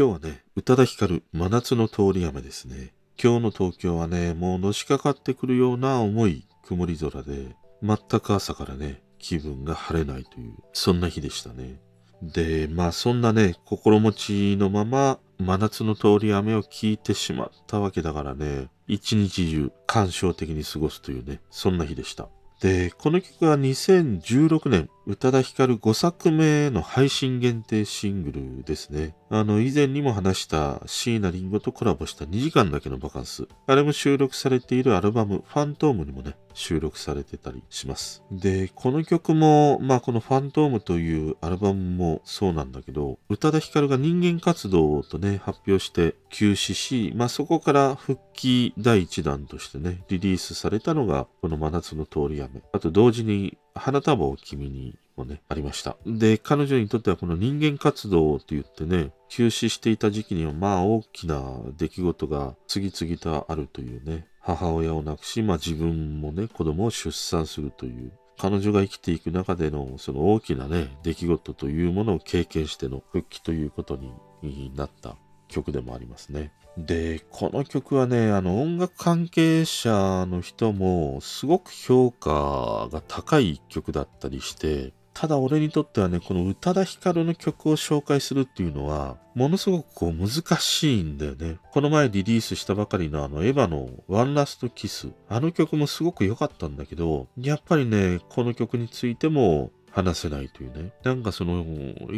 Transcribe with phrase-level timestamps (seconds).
[0.00, 2.94] 今日はね宇多田ヒカル真夏の通り雨ですね。
[3.22, 11.80] 今日の東京はねもうのしかかってくるような重い曇り空で全く朝からね気分が晴れないというそんな日でしたね。
[12.22, 22.30] でまあそんなね心持ちのまま真夏の通り雨を聞いてしまったわけだからね一日中感傷的に過ごすというねそんな日でした。
[22.60, 29.14] で、この曲は2016年、宇多田ヒカル5作目の配信限定シングルですね。
[29.30, 33.48] あの、以前にも話した椎名林檎とコラボした2時間だけのバカンス。
[33.66, 38.22] あれも収録されているアルバム、ファントームにもね、収録されてたりします。
[38.30, 52.62] で、この曲も、まあこのファントームというアルバムもそうなんだけど、宇多田ヒカルが人間活動とね、発表して休止し、まあそこから復帰第1弾としてね、リリースされたのが、この真夏の通り雨。
[52.72, 55.96] あと同時に、花束を君にもね、ありました。
[56.06, 61.42] で、彼女にとってはこの人間活動と言ってね、休止していた時期にはまあ大きな
[61.78, 73.98] 出来事が次々とあるというね、母親を亡くし、まあ自分もね、子供を出産するという、彼女が生きていく中でのその大きなね、出来事というものを経験しての復帰ということ
[74.42, 75.16] になった
[75.50, 76.52] 曲でもありますね。
[76.78, 90.28] で、この曲はね、あの音楽関係者の人もすごく評価が高い曲だったりして、ただ俺にとってはね、この宇多田ヒカルの曲を紹介するっていうのは、ものすごくこう難
[90.60, 91.58] しいんだよね。
[91.72, 95.08] この前リリースしたばかりのあのエヴァのワンラストキス。
[95.28, 100.92] あの曲もすごく良かったんだけど、やっぱりね、この曲についても話せないというね。
[101.04, 101.66] なんかその、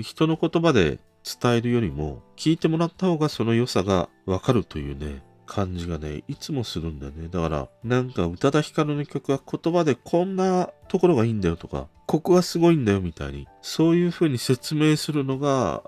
[0.03, 7.29] 人の言葉で伝えるよりも、聞いてもらった方がその良さがわかるというね、感じがね、いつもするんだよね。
[7.29, 15.83] だから、なんか宇多田ヒカルの曲は言葉でこんなところがいいんだよとか、ここはすごいんだよみたいに、そういう風に説明するのが、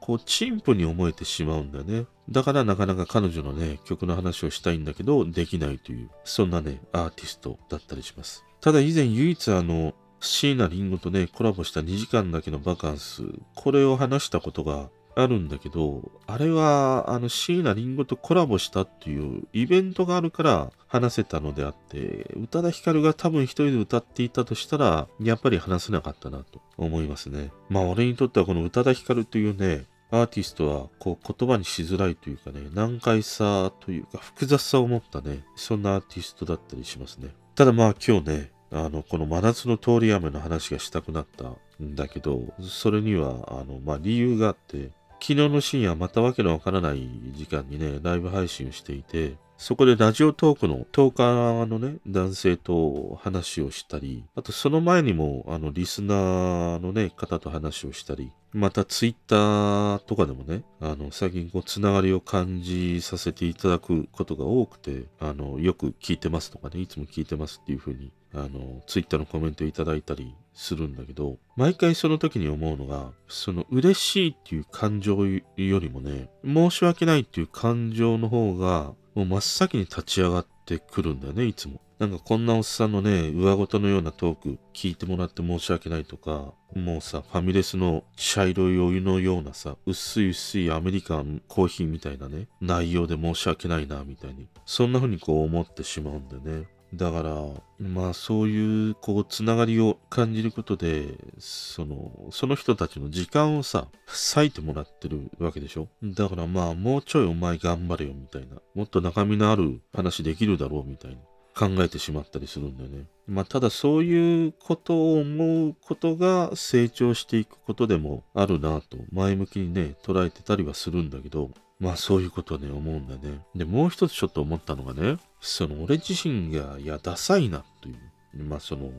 [0.00, 2.06] こう、陳腐に思えてしまうんだよね。
[2.28, 8.44] だからなかなか彼女のね、曲の話をしたいんだけど、できないという、そんなね、アーティストだったりします。
[8.60, 9.94] ただ以前唯一あの、
[10.26, 13.22] 椎名林檎とね、コラボした2時間だけのバカンス、
[13.54, 27.50] これを話したことがあるんだけど、あれは、あの、椎名林檎とコラボしたっていうイベントがあるから話せたのであって、宇多田ヒカルが多分一人で歌っていたとしたら、やっぱり話せなかったなと思いますね。
[27.70, 37.30] まあ、俺にとってはこの宇多田ヒカルというね、アーティストはこう言葉にしづらいというかね、難解さというか複雑さを持ったね、そんなアーティストだったりしますね。
[37.54, 44.90] ただまあ今日ね、あの、この真夏の通り雨の話がしたくなったんだけど、それには、あの、まあ理由があって、
[45.20, 81.80] 昨日の深夜またわけのわからない時間にね、ライブ配信をしていて、そこでラジオトークのトーカーのね、男性と話をしたり、あとその前にも、あの、リスナーのね、方と話をしたり、またツイッターとかでもね、あの、最近こう、つながりを感じさせていただくことが多くて、あの、よく聞いてますとかね、いつも聞いてますっていうふうに、あの、ツイッターのコメントいただいたりするんだけど、毎回その時に思うのが、その嬉しいっていう感情よりもね、申し訳ないっていう感情の方が、もう真っ先に立ち上がってくるんだよね、いつも。
[81.98, 94.48] なんかこんなおっさんのね、上ごとのようなトーク聞いてもらって申し訳ないとか、もうさ、ファミレスの茶色いお湯のようなさ、薄い薄いアメリカンコーヒーみたいなね、内容で申し訳ないな、みたいに。
[94.66, 96.68] そんな風にこう思ってしまうんだよね。
[96.96, 97.34] だから、
[97.78, 103.88] まあそういう、こう、つながりを感じることで、その、その人たちの時間をさ、
[104.34, 105.88] 割いてもらってるわけでしょ？
[106.02, 108.56] だからまあ、もうちょいお前頑張れよ、みたいな。
[108.74, 111.16] もっと中身のある話できるだろう、みたいに
[111.54, 113.06] 考えてしまったりするんだよね。
[113.26, 123.40] まあ、ただそういうことを思うことが成長していくことでもあるなと、前向きにね、捉えてたりはするんだけど、まあそういうことね、思うんだね。
[123.54, 128.44] で、もう一つちょっと思ったのがね、その俺自身が、いや、ダサいなという。
[128.44, 128.90] まあその、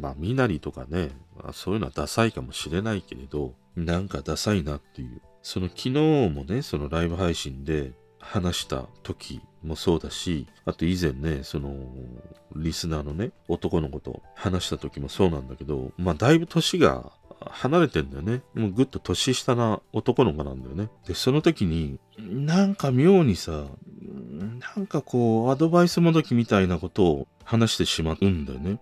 [0.00, 5.20] まあ身なりとかね、まあ、そういうのはダサいかもしれないけれど、なんかダサいなっていう。
[5.42, 5.90] その昨日
[6.28, 11.74] もね、そのライブ配信で話した時もそうだし、あと以前ね、その、
[12.56, 18.42] リスナーのね、男の子と話した時もそうなんだけど、まあだいぶ年が離れてんだよね。
[18.54, 20.88] もうぐっと年下な男の子なんだよね。
[21.06, 21.98] で、その時に、
[22.30, 23.64] なんか妙にさ、
[24.76, 28.80] なんかこう、アドバイスもどきみたいなことを話してしまうんだよね。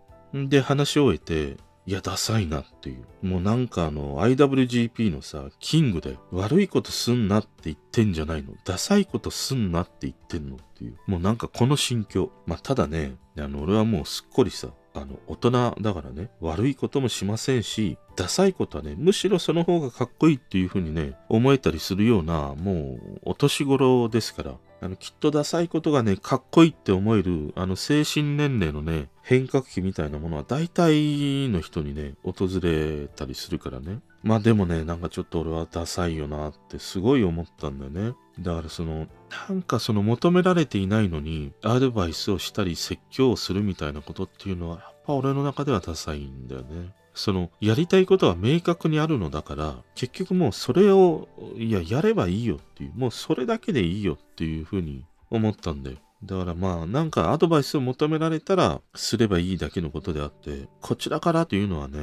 [0.49, 1.57] で、話し終えて、
[1.89, 3.27] いや、ダサいなっていう。
[3.27, 6.19] もうなんかあの、IWGP のさ、キングだよ。
[6.33, 8.53] 悪いことすんなって言ってんじゃないの。
[8.67, 10.99] ダサいことすんなって言ってんのっていう。
[11.07, 12.31] もうなんかこの心境。
[12.45, 15.51] まあ、ただね、あの、俺はもうすっこりさ、あの、大人
[15.81, 34.01] だからね、悪いこともしませんし、ダサいことはね、むしろその方がかっこいいっていう風にね、思えたりするような、もう、お年頃ですから、あの、きっとダサいことがね、かっこいいって思える、あの、精神年齢のね、変革期みたいなものは大体の人にね、訪れたりするからね。
[34.23, 38.17] まあでもね、なんかちょっと俺はダサいよなってすごい思ったんだよね。
[38.41, 39.07] だからその、
[39.49, 46.95] なんかその求められていないのに、アドバイスをしたり説教をするみたいなことっていうのは、やっぱ俺の中ではダサいんだよね。
[47.19, 55.97] その、やりたいことは明確にあるのだから、結局もうそれを、いや、やればいいよっていう、もうそれだけでいいよっていうふうに思ったんだよ。
[56.23, 61.99] だからまあ、なんかアドバイスを求められたら、すればいいだけのことであって、こちらからというのはね、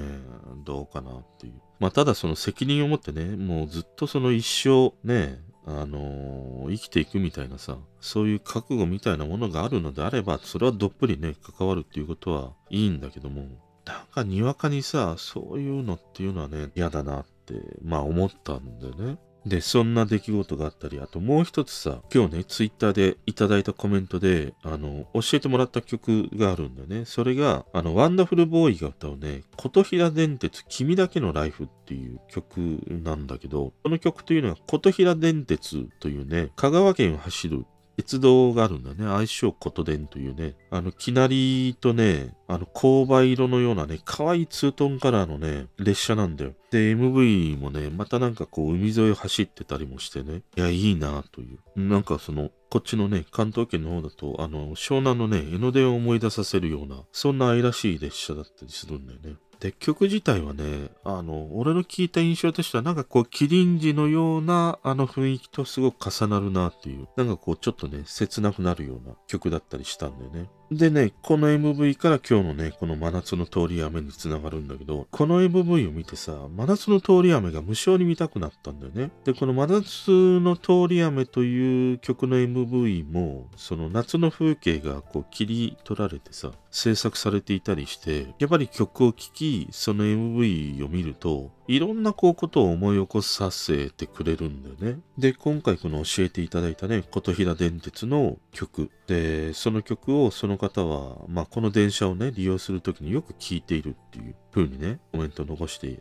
[0.66, 1.54] どうかなっていう。
[1.80, 13.48] まあ、ただその責任を持ってね、もうずっとその一生ね、あのー、生きていくみたいなさ、そういう覚悟みたいなものがあるのであれば、それはどっぷりね、関わるっていうことはいいんだけども、
[13.86, 17.54] なんかにわかにさ、そういうのっていうのはね、嫌だなって、
[17.84, 19.18] まあ思ったんだよね。
[19.46, 27.06] で、そんな出来事があったり、あともう一つさ、今日ね、ツイッターでいただいたコメントで、あの、教えてもらった曲があるんだよね。
[27.06, 32.60] それが、あの、ワンダフルボーイが歌うね、琴平電鉄君だけのライフっていう曲
[33.04, 37.66] なんだけど、この曲というのは、琴平電鉄というね、香川県を走る
[37.98, 39.10] 鉄道があるんだね。
[39.10, 40.56] 愛称琴電というね。
[40.70, 46.54] あの、きなりとね、あの、勾配色のようなね、可愛いツートンカラーのね、列車なんだよ。
[46.72, 50.42] で、MV もね、またなんかこう、海沿い走ってたりもしてね。
[50.58, 51.46] いや、いいなとい
[51.76, 51.80] う。
[51.80, 59.36] なんかその、こっちのね、関東圏の方だと、あの、湘南のね、江ノ電を思い出させるような、そんな愛らしい列車だったりするんだよね。
[59.66, 70.52] で、曲自体はね、あの、俺の聞いた印象としては、なんかこう、キリンジのような、あの雰囲気とすごく重なるなっていう、なんかこう、ちょっとね、切なくなるような曲だったりしたんだよね。
[70.72, 79.12] でね、この MV から今日のね、この真夏の通り雨につながるんだけど、この MV を見てさ、真夏の通り雨が無性に見たくなったんだよね。
[79.26, 95.00] で、この真夏の通り雨という曲の MV も、その夏の風景がこう切り取られてさ、制作されていたりして、やっぱり曲を聴き、その MV を見ると、いろんなこうことを思い起こさせてくれるんだよね。
[95.18, 98.92] で、今回この教えていただいたね、琴平電鉄の曲。
[99.08, 106.00] で、その曲をその方は、まあこの電車をね、利用するときによく聴いているっていう風にね、コメントを残して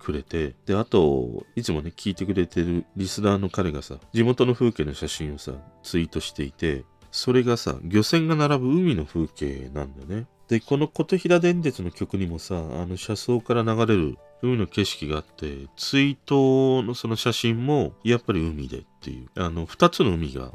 [0.00, 5.52] くれて、で、あと、いつもね、聞いてくれてるリスナーの彼がさ、地元の風景の写真をさ、
[5.84, 10.26] ツイートしていて、それがさ、漁船が並ぶ海の風景なんだよね。
[10.48, 20.52] で、この琴平電鉄の曲にもさ、あの車窓から流れる海の景色があって、追悼のその写真もやっぱり海でっていう、あの、二つの海が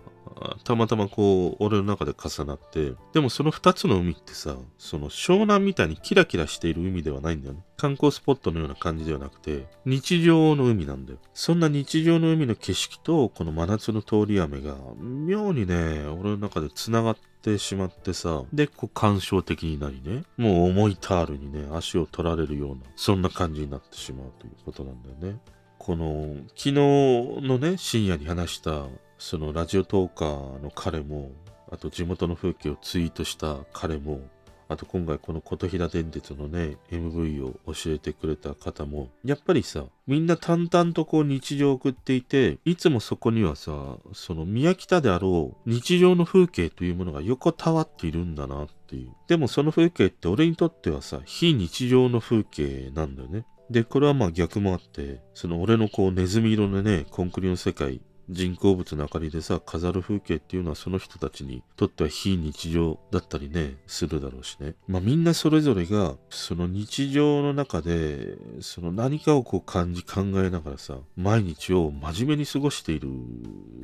[0.63, 7.63] たまたまこう、俺の中で重なって、でもその二つの海ってさ、その湘南みたいにキラキラしている海ではないんだよね。
[7.77, 11.19] 観光スポットのような感じではなくて、日常の海なんだよ。
[11.33, 25.39] そんな日常の海の景色と、この真夏の通り雨が、妙にね、俺の中で繋がってしまってさ、で、こう感傷的になりね、もう重いタールにね、足を取られるような、そんな感じになってしまうということなんだよね。
[25.77, 28.85] この、昨日のね、深夜に話した
[29.19, 31.31] そのラジオトーカーの彼も、
[31.69, 34.21] あと地元の風景をツイートした彼も、
[34.69, 49.11] あと今回この琴平電鉄のね、MV を教えてくれた方も、やっぱりさ、みんな淡々とこう日常を送っていて、いつもそこにはさ、その宮北であろう日常の風景というものが横たわっているんだなっていう。
[49.27, 53.45] でもその風景って俺にとってはさ、非日常の風景なんだよね。
[53.69, 64.75] で、これはまあ逆もあって、その俺のこうネズミ色のね、コンクリの世界人工物の明かりでさ、飾る風景っていうのはその人たちにとっては非日常だったりね、するだろうしね。
[64.87, 73.09] まあみんなそれぞれが、その日常の中で、その何かをこう感じ考えながらさ、毎日を真面目に過ごしている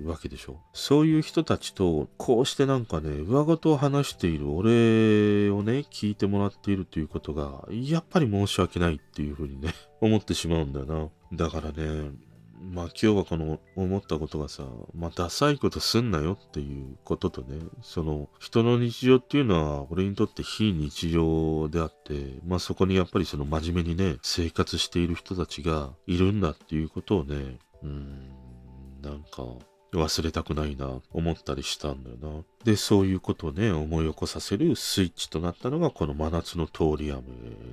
[0.06, 0.60] わけでしょ。
[0.74, 11.10] そういう人たちと、こうしてなんかね、上事を話している俺をね、聞いてもらっているということが、やっぱり申し訳ないっていうふうにね、思ってしまうんだよな。
[11.34, 12.12] だからね、
[12.60, 28.32] まあ今日はこの思ったことがさ、まあダサいことすんなよっていうこととね、その人の日常っていうのは俺にとって非日常であって、まあそこにやっぱりその真面目にね、生活している人たちがいるんだっていうことをね、うん、
[29.02, 29.44] なんか
[29.94, 32.44] 忘れたくないな、思ったりしたんだよな。
[32.66, 37.22] で、そういうことをね、思い起こさせるスイッチとなったのが、この真夏の通り雨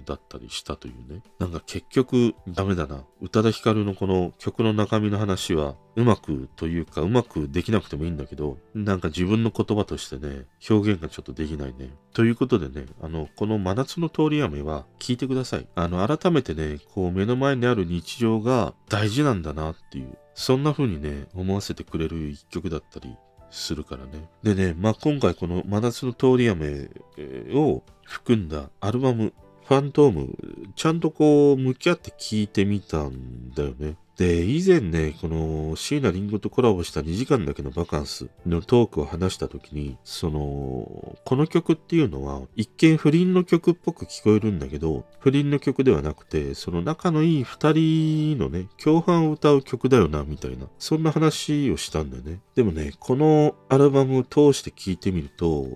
[0.05, 1.23] だったりしたというね。
[1.39, 3.03] なんか結局、ダメだな。
[3.23, 11.89] 宇多田ヒカルのこの曲の中身の話は、うまくというか、うまくできなくてもいいんだけど、なんか自分の言葉としてね、表現がちょっとできないね。
[12.13, 15.67] ということでね、あの、この真夏の通り雨は聞いてください。
[15.75, 23.17] あの、改めてね、こう目の前にある日常が大事なんだなっていう、そんな風にね、思わせてくれる一曲だったり
[23.53, 24.29] するからね。
[24.43, 26.89] でね、まあ、今回この真夏の通り雨
[27.55, 29.33] を含んだアルバム、
[29.67, 30.35] ファントーム、
[30.75, 33.97] ちゃんとこう向き合って聴いてみたんだよね。
[34.17, 52.41] で、以前ね、この椎名林檎とコラボした2時間だけのバカンスのトークを話した時に、その、この曲っていうのは一見不倫の曲っぽく聞こえるんだけど、不倫の曲ではなくて、その仲のいい二人のね、共犯を歌う曲だよな、みたいな、そんな話をしたんだよね。
[52.55, 55.67] でもね、このアルバムを通して聴いてみると、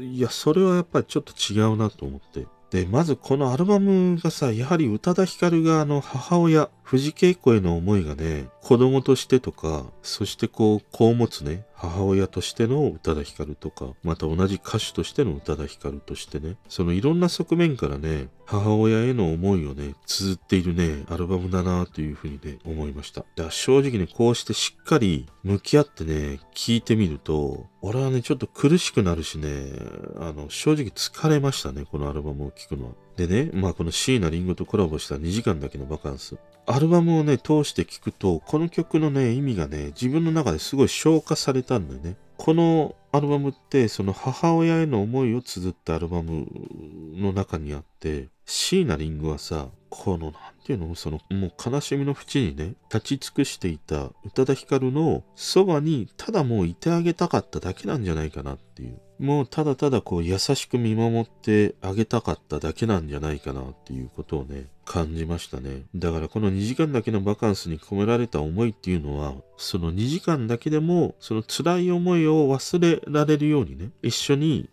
[0.00, 2.46] いや、それはやっぱりちょっと違うなと思って。
[2.72, 23.22] で、まずこのアルバムがさ、やはり宇多田ヒカルがあの母親、藤恵子への思いがね、子供としてとか、そしてこう、子を持つね、母親としての宇多田ヒカルとか、また同じ歌手としての宇多田ヒカルとしてね、そのいろんな側面からね、母親への思いをね、綴っているね、アルバムだなというふうにね、思いました。
[23.22, 29.72] だから正直ね、こうしてしっかり向き合ってね、聞いてみると、俺はね、ちょっと苦しくなるしね、
[30.20, 32.92] あの、正直疲れましたね、このアルバムを聴くのは。
[33.16, 36.36] でね、まあこの椎名林檎とコラボした2時間だけのバカンス。
[36.66, 42.16] アルバムをね、通して聴くと、この曲のね、意味がね、自分の中ですごい消化されたんだよね。
[42.36, 46.46] このアルバムって、その母親への思いを綴ったアルバム
[47.12, 50.32] の中にあって、椎名林檎はさ、この、なん
[50.64, 58.98] ていうのその、もう悲しみの淵にね、立ち尽くしていた宇多田ヒカルのそばに、ただもういてあげたかっただけなんじゃないかなっていう。
[59.18, 65.84] もうただただこう優しく見守ってあげたかっただけなんじゃないかなっていうことをね、感じましたね。
[65.94, 74.68] だからこの2時間だけのバカンスに込められた思いっていうのは、その2時間だけでも、その辛い思いを忘れられるようにね、一緒に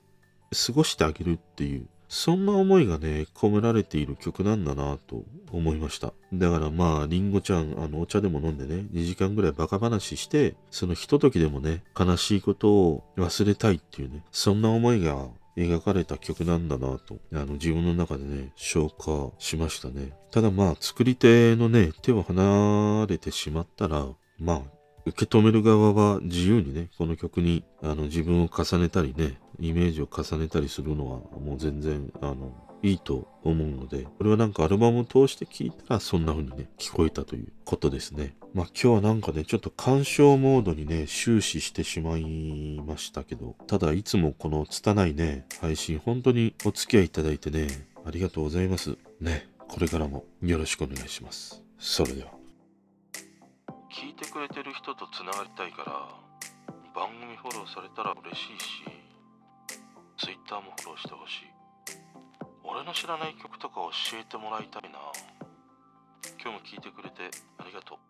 [0.65, 6.11] 過ごしてあげるっていう、そんな思いがね、込められている曲なんだなと思いました。
[6.33, 20.11] だからまあ、りんごちゃん、あの、お茶でも飲んでね、2時間ぐらいバカ話して、そのひとときでもね、悲しいことを忘れたいっていうね、そんな思いが描かれた曲なんだなと、あの、自分の中でね、消化しましたね。
[20.31, 24.07] ただまあ、作り手のね、手を離れてしまったら、
[24.39, 38.35] まあ、受け止める側は自由にね、この曲にあの自分を重ねたりね、イメージを重ねたりするのはもう全然あのいいと思うので、これはなんかアルバムを通して聴いたらそんな風にね、聞こえたということですね。
[38.53, 47.67] まあ今日はなんかね、ちょっと鑑賞モードにね、終始してしまいましたけど、ただいつもこの拙いね、配信本当にお付き合いいただいてね、
[48.05, 48.97] ありがとうございます。
[49.19, 51.61] ね、これからもよろしくお願いします。
[51.77, 52.38] それでは。
[53.89, 56.07] 聞いてくれてる人とつながりたいから
[56.93, 58.83] 番組フォローされたら嬉しいし
[60.17, 61.49] Twitter もフォローしてほしい。
[62.63, 63.75] 俺の知らない曲とか
[64.11, 64.99] 教えてもらいたいな。
[66.41, 68.08] 今日も聞いてくれてありがとう。